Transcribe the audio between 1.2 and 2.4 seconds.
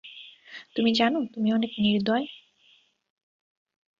তুমি অনেক নির্দয়।